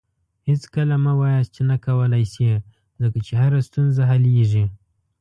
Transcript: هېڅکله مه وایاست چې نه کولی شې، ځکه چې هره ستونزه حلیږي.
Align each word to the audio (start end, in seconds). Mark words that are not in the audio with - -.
هېڅکله 0.49 0.95
مه 1.03 1.13
وایاست 1.19 1.51
چې 1.55 1.61
نه 1.69 1.77
کولی 1.85 2.23
شې، 2.33 2.51
ځکه 3.01 3.17
چې 3.25 3.33
هره 3.41 3.59
ستونزه 3.67 4.01
حلیږي. 4.09 4.65